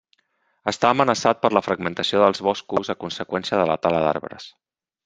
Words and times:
Està 0.71 0.89
amenaçat 0.93 1.43
per 1.43 1.51
la 1.57 1.63
fragmentació 1.67 2.25
dels 2.25 2.43
boscos 2.49 2.93
a 2.95 2.99
conseqüència 3.05 3.63
de 3.63 3.71
la 3.75 3.79
tala 3.87 4.07
d'arbres. 4.09 4.53